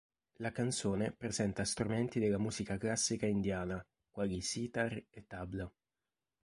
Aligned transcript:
La 0.37 0.51
canzone 0.51 1.11
presenta 1.11 1.63
strumenti 1.63 2.19
della 2.19 2.39
musica 2.39 2.75
classica 2.79 3.27
indiana 3.27 3.79
quali 4.09 4.41
sitar 4.41 4.93
e 5.11 5.27
tabla. 5.27 5.71